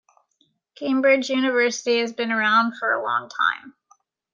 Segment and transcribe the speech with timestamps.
[0.73, 3.75] Cambridge university has been around for a long time.